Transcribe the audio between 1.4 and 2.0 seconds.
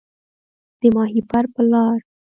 په لار